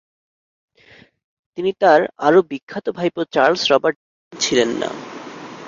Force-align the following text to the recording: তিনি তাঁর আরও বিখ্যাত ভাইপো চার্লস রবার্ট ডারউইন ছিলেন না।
তিনি 1.57 1.71
তাঁর 1.81 2.01
আরও 2.27 2.39
বিখ্যাত 2.51 2.85
ভাইপো 2.97 3.21
চার্লস 3.33 3.61
রবার্ট 3.71 3.97
ডারউইন 3.99 4.37
ছিলেন 4.43 4.69
না। 4.81 4.89